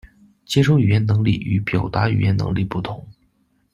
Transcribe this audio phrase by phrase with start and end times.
[0.47, 3.07] 接收语言能力与表达语言能力不同。